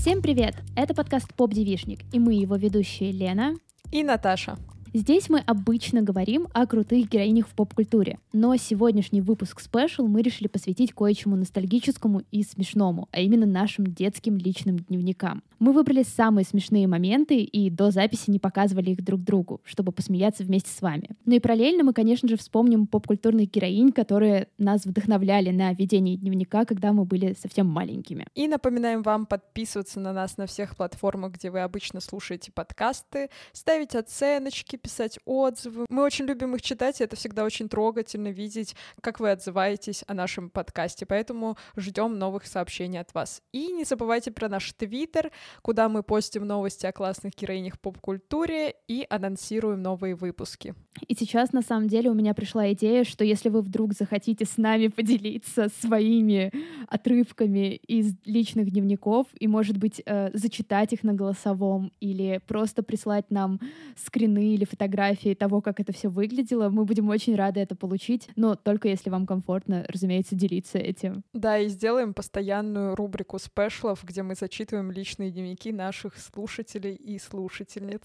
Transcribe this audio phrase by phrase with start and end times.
[0.00, 0.54] Всем привет!
[0.76, 3.56] Это подкаст «Поп-девишник», и мы его ведущие Лена
[3.92, 4.56] и Наташа.
[4.92, 10.48] Здесь мы обычно говорим о крутых героинях в поп-культуре, но сегодняшний выпуск спешл мы решили
[10.48, 15.44] посвятить кое-чему ностальгическому и смешному, а именно нашим детским личным дневникам.
[15.60, 20.42] Мы выбрали самые смешные моменты и до записи не показывали их друг другу, чтобы посмеяться
[20.42, 21.10] вместе с вами.
[21.24, 26.64] Ну и параллельно мы, конечно же, вспомним поп-культурных героинь, которые нас вдохновляли на ведение дневника,
[26.64, 28.26] когда мы были совсем маленькими.
[28.34, 33.94] И напоминаем вам подписываться на нас на всех платформах, где вы обычно слушаете подкасты, ставить
[33.94, 35.86] оценочки, писать отзывы.
[35.88, 40.14] Мы очень любим их читать, и это всегда очень трогательно видеть, как вы отзываетесь о
[40.14, 41.06] нашем подкасте.
[41.06, 43.42] Поэтому ждем новых сообщений от вас.
[43.52, 45.30] И не забывайте про наш твиттер,
[45.62, 50.74] куда мы постим новости о классных героинях поп-культуре и анонсируем новые выпуски.
[51.06, 54.56] И сейчас, на самом деле, у меня пришла идея, что если вы вдруг захотите с
[54.56, 56.52] нами поделиться своими
[56.88, 63.30] отрывками из личных дневников и, может быть, э, зачитать их на голосовом или просто прислать
[63.30, 63.60] нам
[63.96, 66.68] скрины или фотографии того, как это все выглядело.
[66.68, 71.22] Мы будем очень рады это получить, но только если вам комфортно, разумеется, делиться этим.
[71.32, 78.00] Да, и сделаем постоянную рубрику спешлов, где мы зачитываем личные дневники наших слушателей и слушательниц.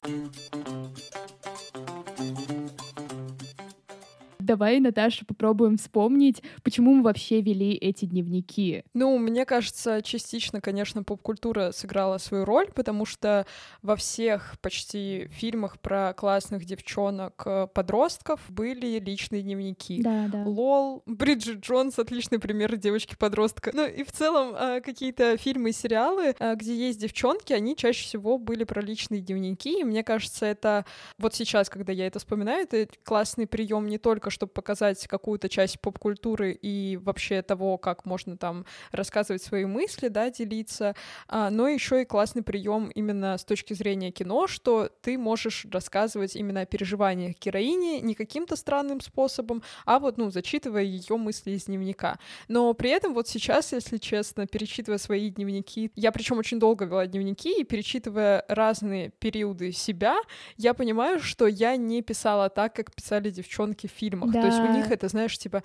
[4.46, 8.84] Давай, Наташа, попробуем вспомнить, почему мы вообще вели эти дневники.
[8.94, 13.48] Ну, мне кажется, частично, конечно, поп-культура сыграла свою роль, потому что
[13.82, 20.00] во всех почти фильмах про классных девчонок-подростков э, были личные дневники.
[20.04, 20.44] Да, да.
[20.44, 23.72] Лол, Бриджит Джонс— отличный пример девочки-подростка.
[23.74, 28.04] Ну и в целом э, какие-то фильмы и сериалы, э, где есть девчонки, они чаще
[28.04, 30.86] всего были про личные дневники, и мне кажется, это
[31.18, 35.80] вот сейчас, когда я это вспоминаю, это классный прием не только чтобы показать какую-то часть
[35.80, 40.94] поп-культуры и вообще того, как можно там рассказывать свои мысли, да, делиться,
[41.28, 46.36] а, но еще и классный прием именно с точки зрения кино, что ты можешь рассказывать
[46.36, 51.66] именно о переживаниях героини не каким-то странным способом, а вот, ну, зачитывая ее мысли из
[51.66, 52.20] дневника.
[52.50, 57.08] Но при этом вот сейчас, если честно, перечитывая свои дневники, я причем очень долго вела
[57.08, 60.18] дневники, и перечитывая разные периоды себя,
[60.58, 64.34] я понимаю, что я не писала так, как писали девчонки в фильмах фильмах.
[64.34, 64.42] Да.
[64.42, 65.64] То есть у них это, знаешь, типа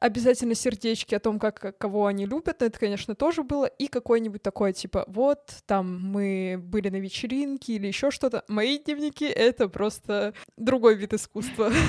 [0.00, 4.72] обязательно сердечки о том, как кого они любят, это, конечно, тоже было, и какое-нибудь такое,
[4.72, 8.44] типа, вот, там мы были на вечеринке или еще что-то.
[8.48, 11.70] Мои дневники— это просто другой вид искусства.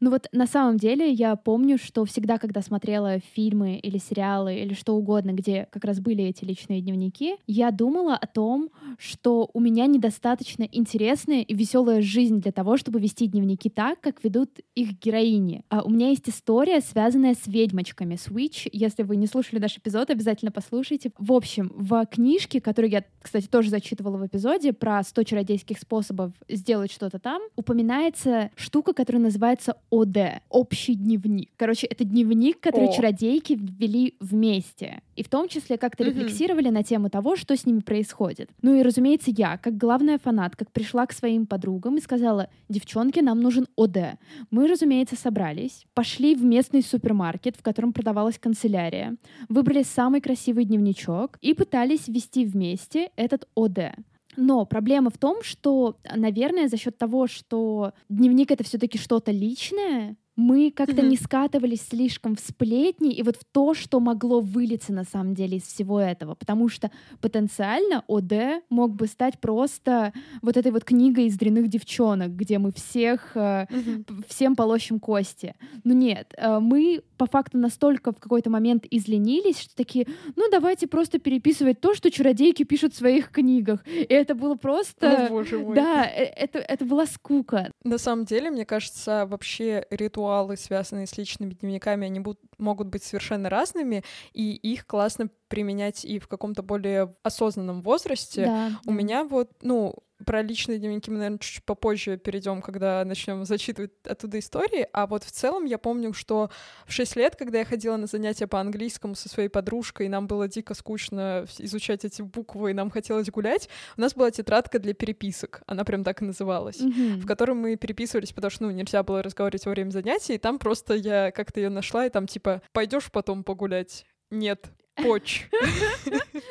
[0.00, 4.74] Ну вот на самом деле я помню, что всегда, когда смотрела фильмы или сериалы или
[4.74, 9.60] что угодно, где как раз были эти личные дневники, я думала о том, что у
[9.60, 14.98] меня недостаточно интересная и веселая жизнь для того, чтобы вести дневники так, как ведут их
[14.98, 15.64] героини.
[15.68, 18.68] А у меня есть история, связанная с ведьмочками, с Witch.
[18.72, 21.12] Если вы не слушали наш эпизод, обязательно послушайте.
[21.18, 26.32] В общем, в книжке, которую я, кстати, тоже зачитывала в эпизоде про 100 чародейских способов
[26.48, 31.50] сделать что-то там, упоминается штука, которая называется ОД, общий дневник.
[31.56, 32.92] Короче, это дневник, который О.
[32.92, 35.02] чародейки ввели вместе.
[35.16, 38.50] И в том числе как-то рефлексировали на тему того, что с ними происходит.
[38.62, 43.20] Ну и, разумеется, я, как главная фанат, как пришла к своим подругам и сказала, девчонки,
[43.20, 44.18] нам нужен ОД.
[44.50, 49.16] Мы, разумеется, собрались, пошли в местный супермаркет, в котором продавалась канцелярия,
[49.48, 53.94] выбрали самый красивый дневничок и пытались ввести вместе этот ОД.
[54.36, 60.16] Но проблема в том, что, наверное, за счет того, что дневник это все-таки что-то личное,
[60.36, 61.08] мы как-то mm-hmm.
[61.08, 65.58] не скатывались слишком в сплетни и вот в то, что могло вылиться на самом деле
[65.58, 66.90] из всего этого, потому что
[67.20, 70.12] потенциально ОД мог бы стать просто
[70.42, 74.24] вот этой вот книгой из дрянных девчонок, где мы всех, mm-hmm.
[74.28, 75.54] всем полощем кости.
[75.84, 80.88] Но нет, э, мы по факту настолько в какой-то момент изленились, что такие, ну давайте
[80.88, 83.86] просто переписывать то, что чародейки пишут в своих книгах.
[83.86, 85.26] И это было просто...
[85.26, 85.76] О, боже мой.
[85.76, 87.70] Да, э, это, это была скука.
[87.84, 92.88] На самом деле, мне кажется, вообще ритуал ритуалы, связанные с личными дневниками, они будут, могут
[92.88, 98.44] быть совершенно разными, и их классно применять и в каком-то более осознанном возрасте.
[98.46, 98.92] Да, У да.
[98.92, 99.94] меня вот, ну,
[100.24, 104.86] про личные дневники мы, наверное, чуть попозже перейдем, когда начнем зачитывать оттуда истории.
[104.92, 106.50] А вот в целом я помню, что
[106.86, 110.26] в 6 лет, когда я ходила на занятия по английскому со своей подружкой, и нам
[110.26, 114.94] было дико скучно изучать эти буквы, и нам хотелось гулять, у нас была тетрадка для
[114.94, 115.62] переписок.
[115.66, 117.20] Она прям так и называлась, mm-hmm.
[117.20, 120.58] в которой мы переписывались, потому что, ну, нельзя было разговаривать во время занятий, и там
[120.58, 124.06] просто я как-то ее нашла, и там типа пойдешь потом погулять?
[124.30, 124.70] Нет.
[124.94, 125.48] Поч.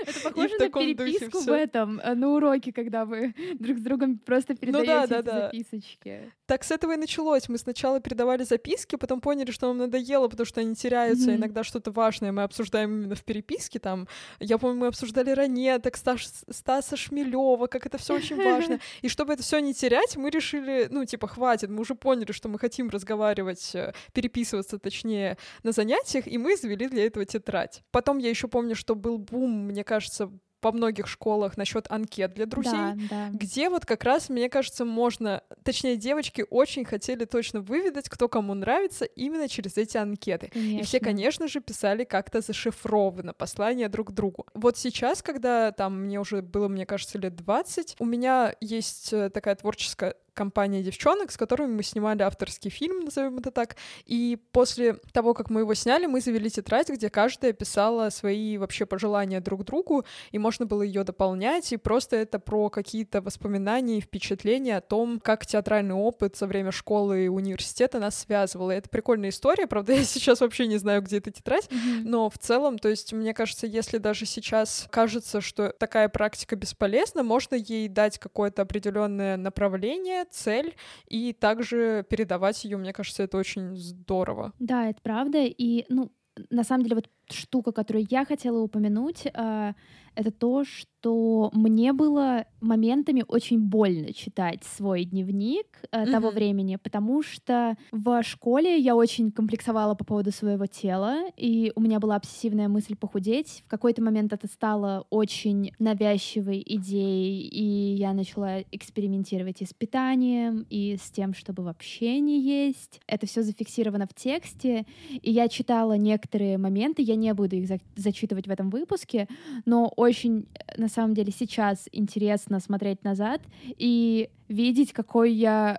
[0.05, 4.55] Это похоже на переписку в этом, э, на уроке, когда вы друг с другом просто
[4.55, 6.31] передаете эти записочки.
[6.45, 7.49] Так с этого и началось.
[7.49, 11.91] Мы сначала передавали записки, потом поняли, что нам надоело, потому что они теряются, иногда что-то
[11.91, 13.79] важное мы обсуждаем именно в переписке.
[13.79, 14.07] Там,
[14.39, 18.79] я помню, мы обсуждали ранеток, Стас, Стаса Шмелева, как это все очень важно.
[19.01, 22.49] И чтобы это все не терять, мы решили, ну, типа, хватит, мы уже поняли, что
[22.49, 27.83] мы хотим разговаривать, э, переписываться, точнее, на занятиях, и мы завели для этого тетрадь.
[27.91, 30.31] Потом я еще помню, что был бум, мне кажется,
[30.63, 33.29] по многих школах насчет анкет для друзей, да, да.
[33.33, 38.53] где вот как раз, мне кажется, можно, точнее, девочки очень хотели точно выведать, кто кому
[38.53, 40.47] нравится именно через эти анкеты.
[40.53, 40.79] Конечно.
[40.79, 44.45] И все, конечно же, писали как-то зашифрованно послания друг другу.
[44.53, 49.29] Вот сейчас, когда там мне уже было, мне кажется, лет 20, у меня есть э,
[49.31, 53.75] такая творческая компания девчонок, с которыми мы снимали авторский фильм, назовем это так.
[54.05, 58.85] И после того, как мы его сняли, мы завели тетрадь, где каждая писала свои вообще
[58.85, 64.01] пожелания друг другу, и можно было ее дополнять, и просто это про какие-то воспоминания и
[64.01, 68.71] впечатления о том, как театральный опыт со время школы и университета нас связывал.
[68.71, 72.01] И это прикольная история, правда, я сейчас вообще не знаю, где эта тетрадь, mm-hmm.
[72.03, 77.23] но в целом, то есть, мне кажется, если даже сейчас кажется, что такая практика бесполезна,
[77.23, 80.75] можно ей дать какое-то определенное направление, цель,
[81.07, 84.53] и также передавать ее, мне кажется, это очень здорово.
[84.59, 85.39] Да, это правда.
[85.43, 86.11] И, ну,
[86.49, 89.73] на самом деле, вот штука, которую я хотела упомянуть, э,
[90.15, 96.11] это то, что мне было моментами очень больно читать свой дневник э, mm-hmm.
[96.11, 101.81] того времени, потому что в школе я очень комплексовала по поводу своего тела, и у
[101.81, 103.63] меня была обсессивная мысль похудеть.
[103.65, 110.65] В какой-то момент это стало очень навязчивой идеей, и я начала экспериментировать и с питанием,
[110.69, 113.01] и с тем, чтобы вообще не есть.
[113.07, 117.79] Это все зафиксировано в тексте, и я читала некоторые моменты, я не буду их за-
[117.95, 119.27] зачитывать в этом выпуске,
[119.65, 120.45] но очень,
[120.77, 123.41] на самом деле, сейчас интересно смотреть назад
[123.77, 125.77] и видеть, какой я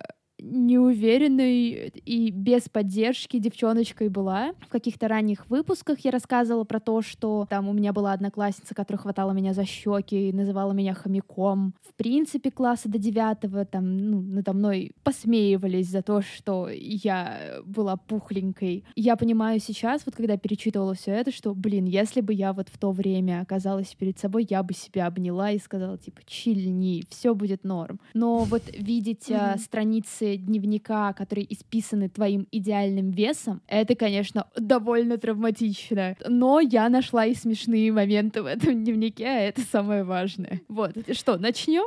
[0.51, 4.53] неуверенной и без поддержки девчоночкой была.
[4.61, 9.01] В каких-то ранних выпусках я рассказывала про то, что там у меня была одноклассница, которая
[9.01, 11.75] хватала меня за щеки и называла меня хомяком.
[11.83, 17.97] В принципе, класса до девятого там, ну, надо мной посмеивались за то, что я была
[17.97, 18.85] пухленькой.
[18.97, 22.79] Я понимаю сейчас, вот когда перечитывала все это, что, блин, если бы я вот в
[22.79, 27.65] то время оказалась перед собой, я бы себя обняла и сказала, типа, чильни, все будет
[27.65, 28.01] норм.
[28.13, 29.59] Но вот видеть mm-hmm.
[29.59, 36.17] страницы дневника, которые исписаны твоим идеальным весом, это, конечно, довольно травматично.
[36.29, 40.61] Но я нашла и смешные моменты в этом дневнике, а это самое важное.
[40.69, 41.87] Вот, что, начнем?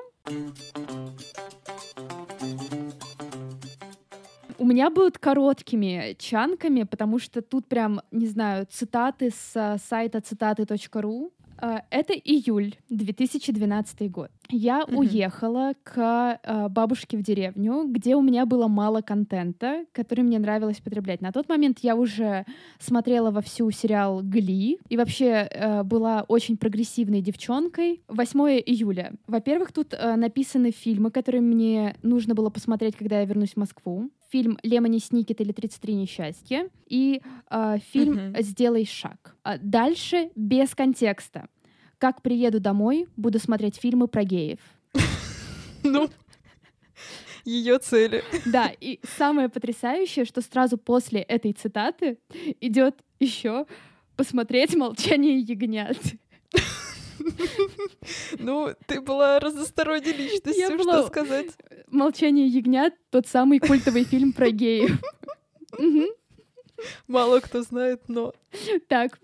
[4.60, 11.32] У меня будут короткими чанками, потому что тут прям, не знаю, цитаты с сайта цитаты.ру.
[11.60, 14.30] А, это июль 2012 год.
[14.50, 14.96] Я mm-hmm.
[14.96, 20.80] уехала к э, бабушке в деревню, где у меня было мало контента, который мне нравилось
[20.80, 21.22] потреблять.
[21.22, 22.46] На тот момент я уже
[22.80, 28.02] смотрела во всю сериал Гли и вообще э, была очень прогрессивной девчонкой.
[28.08, 29.14] 8 июля.
[29.28, 34.10] Во-первых, тут э, написаны фильмы, которые мне нужно было посмотреть, когда я вернусь в Москву.
[34.30, 38.36] Фильм «Лемони Сникет» или «33 несчастья» и э, фильм.
[38.40, 39.36] «Сделай шаг».
[39.44, 41.48] А дальше без контекста.
[41.98, 44.60] Как приеду домой, буду смотреть фильмы про геев.
[45.84, 46.10] Ну,
[47.46, 48.24] ее цели.
[48.46, 52.18] Да, и самое потрясающее, что сразу после этой цитаты
[52.60, 53.66] идет еще
[54.18, 55.98] посмотреть молчание ягнят.
[58.40, 61.48] Ну, ты была разносторонней личностью, что сказать.
[61.88, 65.00] Молчание ягнят тот самый культовый фильм про геев.
[67.08, 68.34] Мало кто знает, но...
[68.88, 69.20] Так,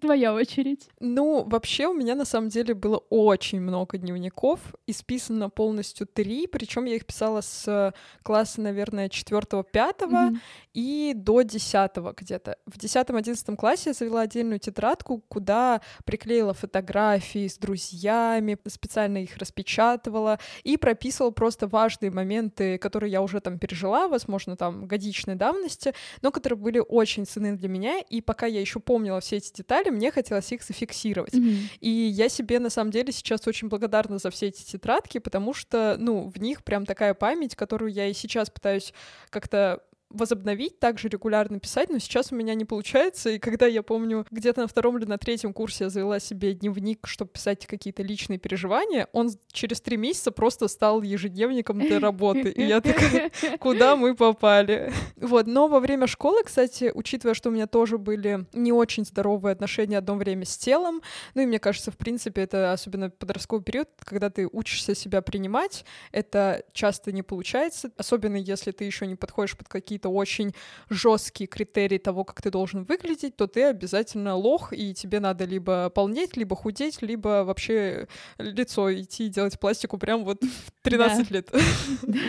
[0.00, 0.88] твоя очередь.
[1.00, 6.84] Ну, вообще у меня на самом деле было очень много дневников, исписано полностью три, причем
[6.84, 10.38] я их писала с класса, наверное, четвертого-пятого mm-hmm.
[10.74, 12.56] и до десятого где-то.
[12.66, 20.38] В десятом-одиннадцатом классе я завела отдельную тетрадку, куда приклеила фотографии с друзьями, специально их распечатывала
[20.64, 26.30] и прописывала просто важные моменты, которые я уже там пережила, возможно, там годичной давности, но
[26.30, 30.10] которые были очень ценны для меня, и пока я еще помнила все эти детали, мне
[30.10, 31.34] хотелось их зафиксировать.
[31.34, 31.78] Mm-hmm.
[31.80, 35.96] И я себе на самом деле сейчас очень благодарна за все эти тетрадки, потому что,
[35.98, 38.92] ну, в них прям такая память, которую я и сейчас пытаюсь
[39.30, 44.26] как-то возобновить, также регулярно писать, но сейчас у меня не получается, и когда я помню,
[44.30, 48.38] где-то на втором или на третьем курсе я завела себе дневник, чтобы писать какие-то личные
[48.38, 54.14] переживания, он через три месяца просто стал ежедневником для работы, и я такая, куда мы
[54.14, 54.92] попали?
[55.16, 59.52] Вот, но во время школы, кстати, учитывая, что у меня тоже были не очень здоровые
[59.52, 61.02] отношения одно время с телом,
[61.34, 65.84] ну и мне кажется, в принципе, это особенно подростковый период, когда ты учишься себя принимать,
[66.12, 70.54] это часто не получается, особенно если ты еще не подходишь под какие-то очень
[70.90, 75.90] жесткие критерии того, как ты должен выглядеть, то ты обязательно лох, и тебе надо либо
[75.90, 78.06] полнеть, либо худеть, либо вообще
[78.38, 81.50] лицо идти делать пластику прям вот в 13 лет.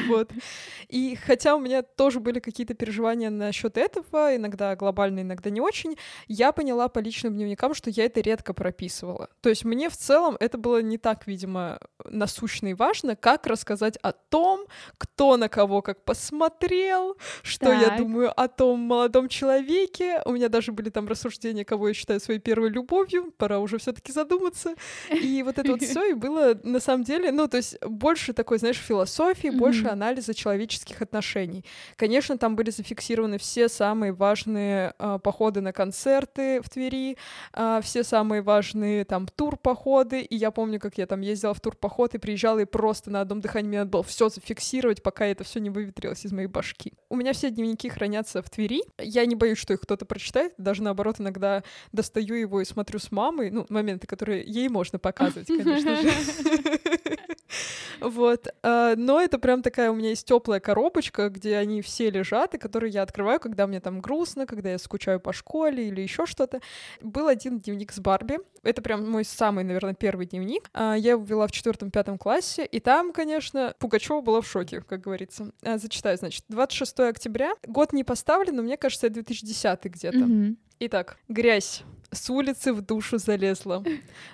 [0.10, 0.32] Вот.
[0.88, 5.96] И хотя у меня тоже были какие-то переживания насчет этого, иногда глобально, иногда не очень,
[6.28, 9.30] я поняла по личным дневникам, что я это редко прописывала.
[9.42, 13.98] То есть мне в целом это было не так, видимо, насущно и важно, как рассказать
[13.98, 14.66] о том,
[14.98, 17.82] кто на кого как посмотрел, что так.
[17.82, 20.22] я думаю о том молодом человеке.
[20.26, 23.34] У меня даже были там рассуждения, кого я считаю своей первой любовью.
[23.38, 24.76] Пора уже все-таки задуматься.
[25.10, 28.60] И вот это вот все и было на самом деле, ну, то есть больше такой,
[28.60, 31.66] знаешь, философии, больше анализа человеческих отношений.
[31.96, 37.18] Конечно, там были зафиксированы все самые важные э, походы на концерты в Твери,
[37.54, 40.22] э, все самые важные там тур-походы.
[40.22, 43.42] И я помню, как я там ездила в тур-поход и приезжала, и просто на одном
[43.42, 46.94] дыхании мне надо было все зафиксировать, пока это все не выветрилось из моей башки.
[47.10, 48.82] У меня все дневники хранятся в Твери.
[48.98, 50.54] Я не боюсь, что их кто-то прочитает.
[50.58, 53.52] Даже наоборот, иногда достаю его и смотрю с мамой.
[53.52, 56.10] Ну, моменты, которые ей можно показывать, конечно же.
[58.00, 58.48] Вот.
[58.64, 62.58] А, но это прям такая у меня есть теплая коробочка, где они все лежат, и
[62.58, 66.62] которые я открываю, когда мне там грустно, когда я скучаю по школе или еще что-то.
[67.02, 68.40] Был один дневник с Барби.
[68.64, 70.70] Это прям мой самый, наверное, первый дневник.
[70.74, 75.02] А, я его вела в четвертом-пятом классе, и там, конечно, Пугачева была в шоке, как
[75.02, 75.52] говорится.
[75.64, 76.46] А, зачитаю, значит.
[76.50, 77.54] 26 октября.
[77.68, 80.18] Год не поставлен, но мне кажется, это 2010 где-то.
[80.82, 83.84] Итак, грязь с улицы в душу залезла.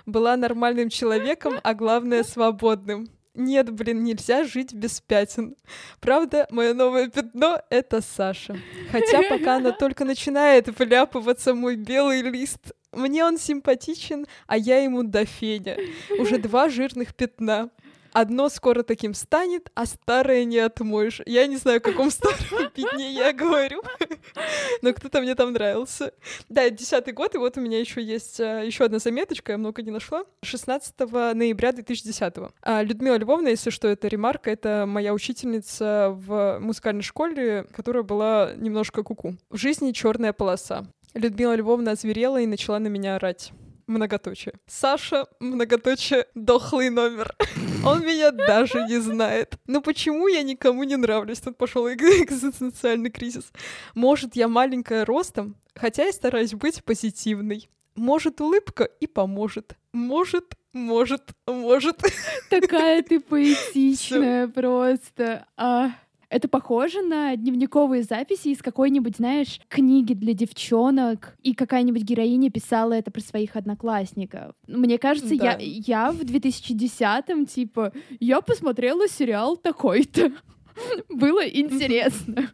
[0.06, 3.08] Была нормальным человеком, а главное свободным.
[3.34, 5.56] Нет, блин, нельзя жить без пятен.
[6.00, 8.56] Правда, мое новое пятно— это Саша.
[8.92, 15.02] Хотя пока она только начинает вляпываться мой белый лист, мне он симпатичен, а я ему
[15.02, 15.76] до Феня.
[16.20, 17.70] Уже два жирных пятна
[18.16, 21.20] одно скоро таким станет, а старое не отмоешь.
[21.26, 23.82] Я не знаю, о каком старом пятне я говорю,
[24.82, 26.12] но кто-то мне там нравился.
[26.48, 29.82] Да, десятый год, и вот у меня еще есть а, еще одна заметочка, я много
[29.82, 30.24] не нашла.
[30.42, 32.34] 16 ноября 2010.
[32.62, 38.52] А, Людмила Львовна, если что, это ремарка, это моя учительница в музыкальной школе, которая была
[38.56, 39.34] немножко куку.
[39.50, 40.86] В жизни черная полоса.
[41.12, 43.52] Людмила Львовна озверела и начала на меня орать
[43.86, 44.54] многоточие.
[44.66, 47.34] Саша, многоточие, дохлый номер.
[47.84, 49.58] Он меня даже не знает.
[49.66, 51.40] Ну почему я никому не нравлюсь?
[51.40, 53.52] Тут пошел экзистенциальный кризис.
[53.94, 57.68] Может, я маленькая ростом, хотя я стараюсь быть позитивной.
[57.94, 59.76] Может, улыбка и поможет.
[59.92, 62.02] Может, может, может.
[62.50, 65.46] Такая ты поэтичная просто.
[65.56, 65.92] А.
[66.28, 72.94] Это похоже на дневниковые записи из какой-нибудь, знаешь, книги для девчонок, и какая-нибудь героиня писала
[72.94, 74.54] это про своих одноклассников.
[74.66, 75.56] Мне кажется, да.
[75.58, 80.32] я, я в 2010-м, типа, я посмотрела сериал такой-то.
[81.08, 82.50] Было интересно.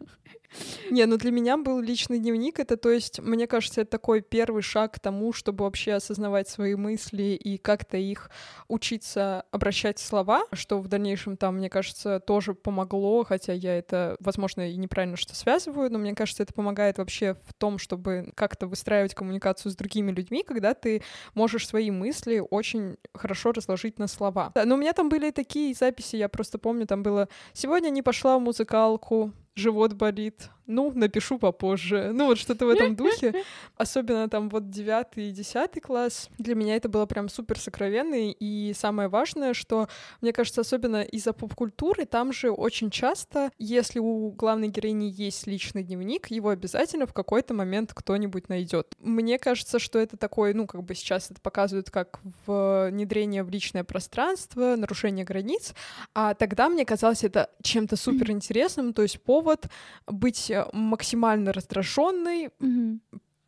[0.91, 2.59] Не, ну для меня был личный дневник.
[2.59, 6.75] Это, то есть, мне кажется, это такой первый шаг к тому, чтобы вообще осознавать свои
[6.75, 8.31] мысли и как-то их
[8.69, 14.17] учиться обращать в слова, что в дальнейшем там, мне кажется, тоже помогло, хотя я это,
[14.21, 18.67] возможно, и неправильно что связываю, но мне кажется, это помогает вообще в том, чтобы как-то
[18.67, 21.03] выстраивать коммуникацию с другими людьми, когда ты
[21.35, 24.53] можешь свои мысли очень хорошо разложить на слова.
[24.55, 28.39] Но у меня там были такие записи, я просто помню, там было «Сегодня не пошла
[28.39, 32.11] в музыкалку, живот болит, ну, напишу попозже.
[32.13, 33.45] Ну, вот что-то в этом духе.
[33.77, 36.29] Особенно там вот девятый и десятый класс.
[36.39, 38.33] Для меня это было прям супер сокровенный.
[38.39, 39.89] И самое важное, что,
[40.21, 45.83] мне кажется, особенно из-за поп-культуры, там же очень часто, если у главной героини есть личный
[45.83, 48.95] дневник, его обязательно в какой-то момент кто-нибудь найдет.
[48.99, 53.85] Мне кажется, что это такое, ну, как бы сейчас это показывают как внедрение в личное
[53.85, 55.75] пространство, нарушение границ,
[56.15, 59.67] а тогда мне казалось это чем-то супер интересным, то есть повод
[60.07, 62.99] быть максимально раздраженной, mm-hmm.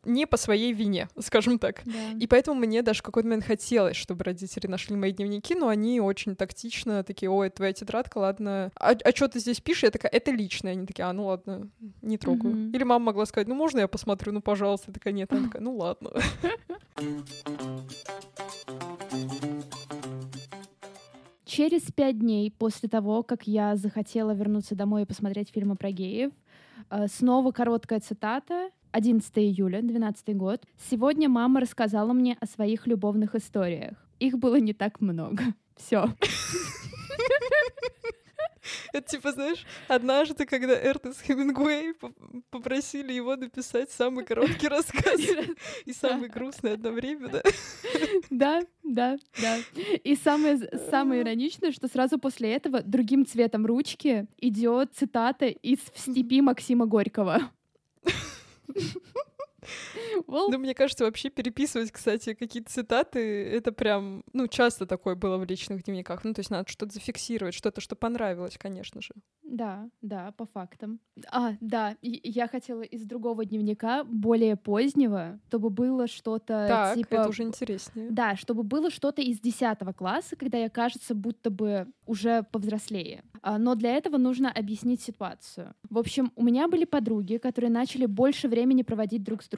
[0.05, 1.81] не по своей вине, скажем так.
[1.85, 2.11] Да.
[2.19, 5.99] И поэтому мне даже в какой-то момент хотелось, чтобы родители нашли мои дневники, но они
[5.99, 8.71] очень тактично такие, ой, твоя тетрадка, ладно.
[8.79, 9.83] А, а что ты здесь пишешь?
[9.83, 10.73] Я такая, это личное.
[10.73, 11.69] Они такие, а, ну ладно,
[12.01, 12.53] не трогаю.
[12.53, 12.71] Mm-hmm.
[12.75, 14.87] Или мама могла сказать, ну можно я посмотрю, ну пожалуйста.
[14.87, 15.31] Я такая, нет.
[15.31, 16.11] Она такая, ну ладно.
[21.45, 26.31] Через пять дней после того, как я захотела вернуться домой и посмотреть фильмы про геев,
[27.07, 28.69] снова короткая цитата.
[28.91, 30.63] 11 июля, 12 год.
[30.89, 33.97] Сегодня мама рассказала мне о своих любовных историях.
[34.19, 35.43] Их было не так много.
[35.75, 36.09] Все.
[38.95, 41.95] Это типа, знаешь, однажды, когда Эрнест Хемингуэй
[42.49, 45.19] попросили его написать самый короткий рассказ
[45.85, 47.41] и самый грустный одновременно.
[48.29, 49.57] Да, да, да.
[50.03, 50.57] И самое,
[50.89, 56.85] самое ироничное, что сразу после этого другим цветом ручки идет цитата из «В степи» Максима
[56.85, 57.51] Горького.
[60.27, 60.47] Well.
[60.49, 65.45] Ну, мне кажется, вообще переписывать, кстати, какие-то цитаты, это прям, ну, часто такое было в
[65.45, 66.23] личных дневниках.
[66.23, 69.13] Ну, то есть надо что-то зафиксировать, что-то, что понравилось, конечно же.
[69.43, 70.99] Да, да, по фактам.
[71.31, 77.15] А, да, я хотела из другого дневника, более позднего, чтобы было что-то так, типа...
[77.15, 78.09] это уже интереснее.
[78.09, 83.23] Да, чтобы было что-то из 10 класса, когда я, кажется, будто бы уже повзрослее.
[83.41, 85.75] А, но для этого нужно объяснить ситуацию.
[85.89, 89.54] В общем, у меня были подруги, которые начали больше времени проводить друг с другом.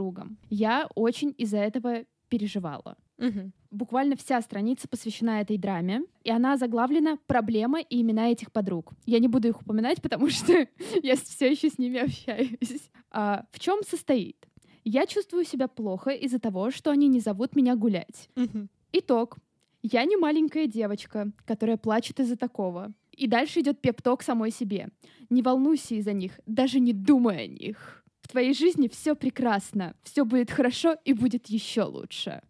[0.50, 2.98] Я очень из-за этого переживала.
[3.18, 3.52] Угу.
[3.72, 8.94] Буквально вся страница посвящена этой драме, и она заглавлена «Проблема и имена этих подруг».
[9.06, 10.68] Я не буду их упоминать, потому что
[11.04, 12.90] я все еще с ними общаюсь.
[13.12, 14.48] А, в чем состоит?
[14.84, 18.30] Я чувствую себя плохо из-за того, что они не зовут меня гулять.
[18.36, 18.68] Угу.
[18.94, 19.38] Итог.
[19.84, 22.94] Я не маленькая девочка, которая плачет из-за такого.
[23.12, 24.90] И дальше идет пепток самой себе.
[25.30, 28.04] Не волнуйся из-за них, даже не думай о них.
[28.22, 32.42] В твоей жизни все прекрасно, все будет хорошо и будет еще лучше.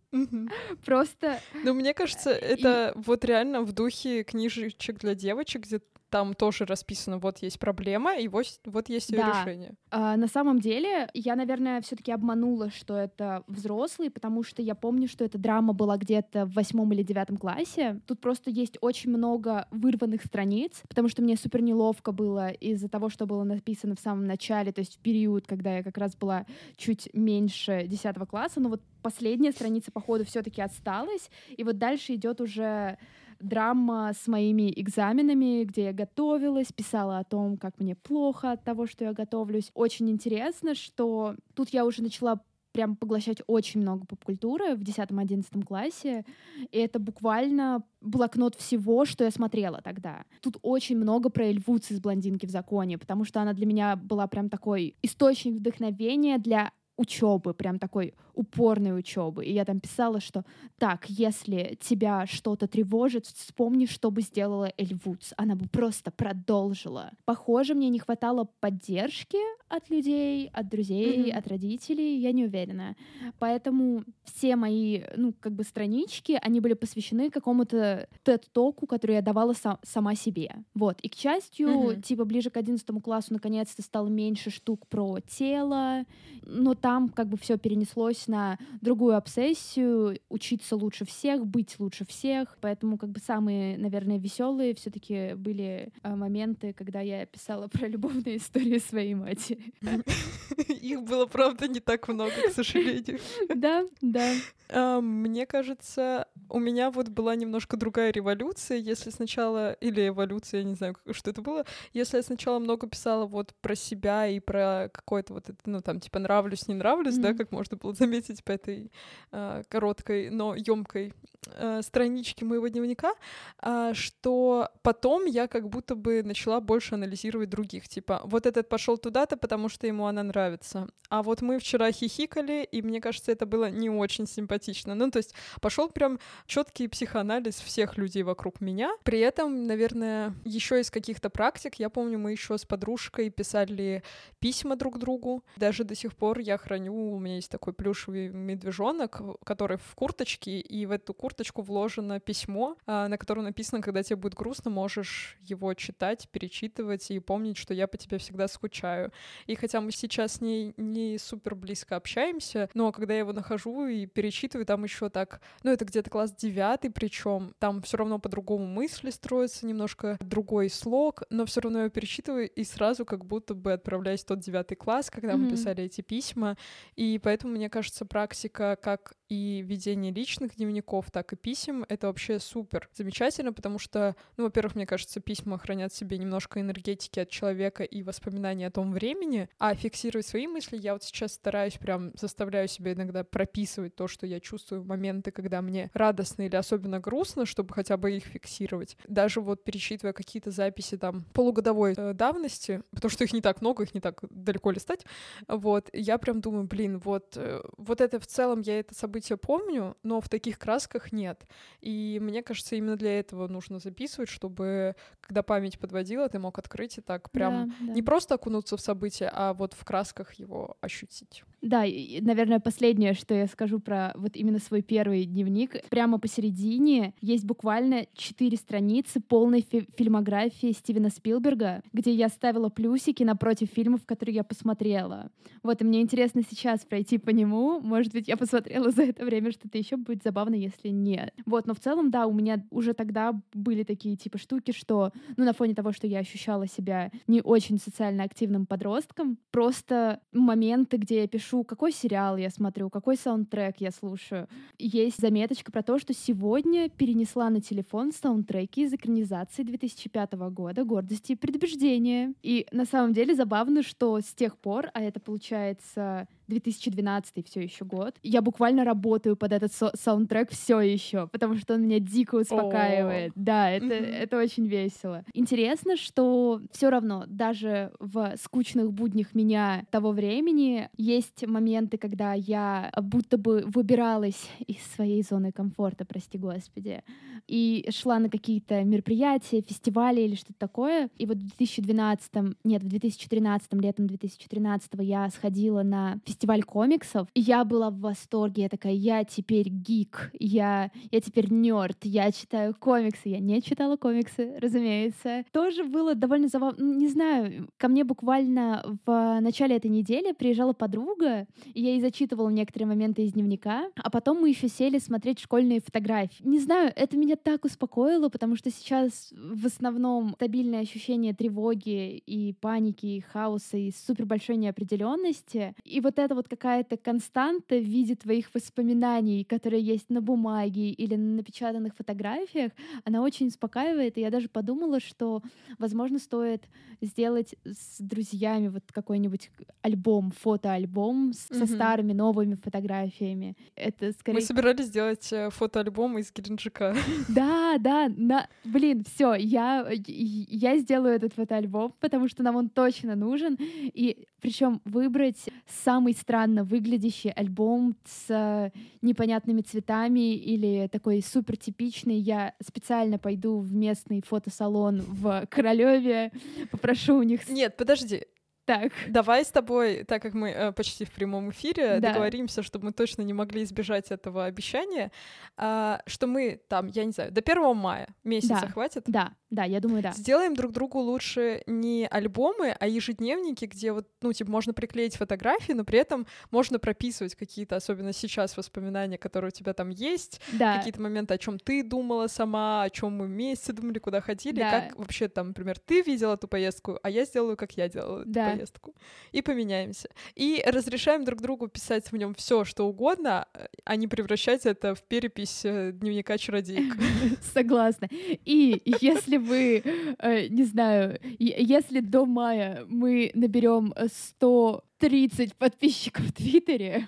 [0.86, 1.40] Просто.
[1.64, 3.00] Ну, мне кажется, это и...
[3.00, 8.28] вот реально в духе книжечек для девочек, где там тоже расписано, вот есть проблема, и
[8.28, 9.42] вот, вот есть ее да.
[9.42, 9.74] решение.
[9.92, 15.08] А, на самом деле, я, наверное, все-таки обманула, что это взрослый, потому что я помню,
[15.08, 18.00] что эта драма была где-то в восьмом или девятом классе.
[18.06, 23.10] Тут просто есть очень много вырванных страниц, потому что мне супер неловко было из-за того,
[23.10, 26.46] что было написано в самом начале, то есть в период, когда я как раз была
[26.78, 32.42] чуть меньше десятого класса, но вот последняя страница, походу, все-таки осталась, и вот дальше идет
[32.42, 32.98] уже
[33.40, 38.88] драма с моими экзаменами, где я готовилась, писала о том, как мне плохо от того,
[38.88, 39.72] что я готовлюсь.
[39.74, 42.42] Очень интересно, что тут я уже начала
[42.78, 46.26] прям поглощать очень много поп-культуры в 10-11 классе,
[46.72, 50.26] и это буквально блокнот всего, что я смотрела тогда.
[50.42, 54.28] Тут очень много про Эльвуц из «Блондинки в законе», потому что она для меня была
[54.28, 59.46] прям такой источник вдохновения для учебы, прям такой упорной учебы.
[59.46, 60.44] И я там писала, что
[60.78, 65.34] так, если тебя что-то тревожит, вспомни, что бы сделала Эль Вудс.
[65.38, 67.12] Она бы просто продолжила.
[67.26, 69.38] Похоже, мне не хватало поддержки
[69.70, 71.38] от людей, от друзей, mm-hmm.
[71.38, 72.96] от родителей, я не уверена.
[73.40, 79.54] Поэтому все мои, ну, как бы странички, они были посвящены какому-то тет-току, который я давала
[79.54, 80.56] са- сама себе.
[80.74, 81.00] Вот.
[81.02, 82.02] И, к счастью, mm-hmm.
[82.02, 86.06] типа, ближе к 11 классу наконец-то стало меньше штук про тело,
[86.44, 92.58] но там как бы все перенеслось на другую обсессию, учиться лучше всех, быть лучше всех.
[92.62, 98.38] Поэтому как бы самые, наверное, веселые все-таки были а, моменты, когда я писала про любовные
[98.38, 99.57] истории своей матери.
[100.68, 103.20] Их было, правда, не так много, к сожалению.
[103.50, 104.34] Да, да.
[104.70, 110.64] А, мне кажется, у меня вот была немножко другая революция, если сначала, или эволюция, я
[110.64, 114.90] не знаю, что это было, если я сначала много писала вот про себя и про
[114.92, 117.22] какое-то вот это, ну там, типа, нравлюсь, не нравлюсь, mm-hmm.
[117.22, 118.92] да, как можно было заметить по этой
[119.32, 121.14] э, короткой, но емкой
[121.54, 123.14] э, страничке моего дневника,
[123.62, 128.98] э, что потом я как будто бы начала больше анализировать других, типа, вот этот пошел
[128.98, 133.46] туда-то, потому что ему она нравится, а вот мы вчера хихикали, и мне кажется, это
[133.46, 134.94] было не очень симпатично.
[134.94, 138.92] Ну, то есть пошел прям четкий психоанализ всех людей вокруг меня.
[139.04, 144.04] При этом, наверное, еще из каких-то практик, я помню, мы еще с подружкой писали
[144.40, 145.46] письма друг другу.
[145.56, 150.60] Даже до сих пор я храню, у меня есть такой плюшевый медвежонок, который в курточке,
[150.60, 155.38] и в эту курточку вложено письмо, а, на котором написано, когда тебе будет грустно, можешь
[155.42, 159.12] его читать, перечитывать и помнить, что я по тебе всегда скучаю.
[159.46, 163.88] И хотя мы сейчас с ней не супер близко общаемся, но когда я его нахожу
[163.88, 168.66] и перечитываю, там еще так, ну это где-то класс девятый, причем там все равно по-другому
[168.66, 173.74] мысли строятся, немножко другой слог, но все равно я перечитываю и сразу как будто бы
[173.74, 175.38] отправляюсь в тот девятый класс, когда mm-hmm.
[175.38, 176.58] мы писали эти письма,
[176.96, 182.40] и поэтому мне кажется практика как и ведение личных дневников, так и писем— это вообще
[182.40, 187.30] супер замечательно, потому что, ну, во-первых, мне кажется, письма хранят в себе немножко энергетики от
[187.30, 189.27] человека и воспоминаний о том времени,
[189.60, 194.26] а фиксировать свои мысли я вот сейчас стараюсь прям заставляю себя иногда прописывать то, что
[194.26, 198.98] я чувствую в моменты, когда мне радостно или особенно грустно, чтобы хотя бы их фиксировать.
[199.08, 203.84] Даже вот перечитывая какие-то записи там полугодовой э, давности, потому что их не так много,
[203.84, 205.06] их не так далеко листать,
[205.48, 209.96] вот, я прям думаю, блин, вот, э, вот это в целом я это событие помню,
[210.04, 211.46] но в таких красках нет.
[211.82, 216.98] И мне кажется, именно для этого нужно записывать, чтобы, когда память подводила, ты мог открыть
[216.98, 217.94] и так прям да, да.
[217.94, 218.82] не просто окунуться в
[219.18, 221.44] событие, а вот в красках его ощутить.
[221.62, 225.76] Да, и, наверное, последнее, что я скажу про вот именно свой первый дневник.
[225.90, 233.24] Прямо посередине есть буквально четыре страницы полной фи- фильмографии Стивена Спилберга, где я ставила плюсики
[233.24, 235.32] напротив фильмов, которые я посмотрела.
[235.64, 237.80] Вот, и мне интересно сейчас пройти по нему.
[237.80, 241.34] Может быть, я посмотрела за это время что-то еще будет забавно, если нет.
[241.46, 245.44] Вот, но в целом, да, у меня уже тогда были такие типа штуки, что, ну,
[245.44, 249.07] на фоне того, что я ощущала себя не очень социально активным подростком,
[249.52, 254.48] просто моменты, где я пишу, какой сериал я смотрю, какой саундтрек я слушаю.
[254.78, 261.34] Есть заметочка про то, что сегодня перенесла на телефон саундтреки из экранизации 2005 года «Гордости
[261.34, 262.34] и предубеждения».
[262.44, 267.86] И на самом деле забавно, что с тех пор, а это получается 2012 все еще
[267.86, 268.16] год.
[268.24, 273.32] Я буквально работаю под этот со- саундтрек все еще, потому что он меня дико успокаивает.
[273.32, 273.44] О-о-о.
[273.44, 274.16] Да, это, mm-hmm.
[274.16, 275.24] это очень весело.
[275.34, 282.92] Интересно, что все равно даже в скучных буднях меня того времени есть моменты, когда я
[283.02, 287.04] будто бы выбиралась из своей зоны комфорта, прости господи,
[287.48, 291.10] и шла на какие-то мероприятия, фестивали или что-то такое.
[291.18, 292.32] И вот в 2012,
[292.64, 298.00] нет, в 2013, летом 2013 я сходила на фестиваль фестиваль комиксов, и я была в
[298.00, 298.64] восторге.
[298.64, 303.30] Я такая, я теперь гик, я, я теперь нерд, я читаю комиксы.
[303.30, 305.44] Я не читала комиксы, разумеется.
[305.52, 306.84] Тоже было довольно забавно.
[306.84, 312.50] Не знаю, ко мне буквально в начале этой недели приезжала подруга, и я ей зачитывала
[312.50, 316.44] некоторые моменты из дневника, а потом мы еще сели смотреть школьные фотографии.
[316.44, 322.54] Не знаю, это меня так успокоило, потому что сейчас в основном стабильное ощущение тревоги и
[322.54, 325.74] паники, и хаоса, и супер большой неопределенности.
[325.84, 331.16] И вот это вот какая-то константа в виде твоих воспоминаний, которые есть на бумаге или
[331.16, 332.72] на напечатанных фотографиях,
[333.04, 334.18] она очень успокаивает.
[334.18, 335.42] И я даже подумала, что,
[335.78, 336.68] возможно, стоит
[337.02, 341.60] сделать с друзьями вот какой-нибудь альбом, фотоальбом с, mm-hmm.
[341.60, 343.56] со старыми новыми фотографиями.
[343.76, 344.40] Это скорее...
[344.40, 346.96] Мы собирались сделать э, фотоальбом из Геленджика.
[347.30, 348.48] Да, да, на...
[348.64, 353.58] блин, все, я, я сделаю этот фотоальбом, потому что нам он точно нужен.
[353.60, 358.72] И причем выбрать самый странно выглядящий альбом с э,
[359.02, 362.18] непонятными цветами или такой супер типичный.
[362.18, 366.32] Я специально пойду в местный фотосалон в Королеве,
[366.72, 367.50] попрошу у них...
[367.50, 368.24] Нет, подожди,
[368.68, 368.92] так.
[369.08, 372.10] Давай с тобой, так как мы э, почти в прямом эфире, да.
[372.10, 375.10] договоримся, чтобы мы точно не могли избежать этого обещания,
[375.58, 378.68] э, что мы там, я не знаю, до 1 мая месяца да.
[378.68, 379.04] хватит?
[379.08, 380.12] Да, да, я думаю, да.
[380.12, 385.72] Сделаем друг другу лучше не альбомы, а ежедневники, где вот, ну, типа, можно приклеить фотографии,
[385.72, 390.78] но при этом можно прописывать какие-то, особенно сейчас, воспоминания, которые у тебя там есть, да.
[390.78, 394.72] какие-то моменты, о чем ты думала сама, о чем мы вместе думали, куда ходили, да.
[394.72, 398.57] как вообще там, например, ты видела эту поездку, а я сделаю, как я делала да.
[398.58, 398.96] Поездку.
[399.32, 400.10] И поменяемся.
[400.36, 403.48] И разрешаем друг другу писать в нем все, что угодно,
[403.84, 406.96] а не превращать это в перепись э, дневника чародеек.
[407.54, 408.08] Согласна.
[408.12, 409.84] И если вы,
[410.20, 417.08] э, не знаю, если до мая мы наберем 130 подписчиков в Твиттере,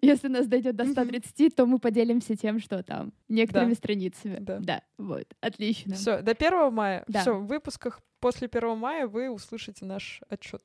[0.00, 3.76] если нас дойдет до 130, то мы поделимся тем, что там некоторыми да.
[3.76, 4.38] страницами.
[4.40, 4.58] Да.
[4.60, 5.94] да, вот, отлично.
[5.94, 7.04] Все, до 1 мая.
[7.08, 7.20] Да.
[7.20, 10.60] Все, в выпусках после 1 мая вы услышите наш отчет.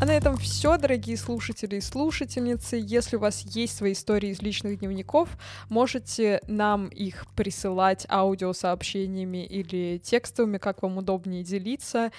[0.00, 2.76] А на этом все, дорогие слушатели и слушательницы.
[2.82, 9.98] Если у вас есть свои истории из личных дневников, можете нам их присылать аудиосообщениями или
[9.98, 12.10] текстовыми, как вам удобнее делиться.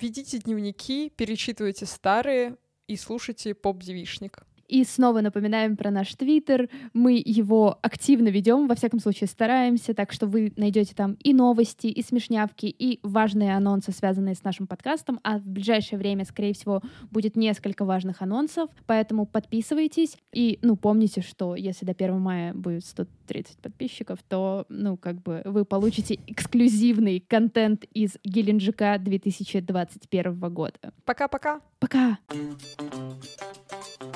[0.00, 2.54] Ведите дневники, перечитывайте старые
[2.86, 4.44] и слушайте поп-девишник.
[4.70, 6.68] И снова напоминаем про наш твиттер.
[6.92, 11.88] Мы его активно ведем, во всяком случае стараемся, так что вы найдете там и новости,
[11.88, 15.18] и смешнявки, и важные анонсы, связанные с нашим подкастом.
[15.24, 20.16] А в ближайшее время, скорее всего, будет несколько важных анонсов, поэтому подписывайтесь.
[20.32, 25.42] И, ну, помните, что если до 1 мая будет 130 подписчиков, то, ну, как бы
[25.44, 30.92] вы получите эксклюзивный контент из Геленджика 2021 года.
[31.04, 31.60] Пока-пока.
[31.80, 32.18] Пока.
[32.28, 34.09] Thank you.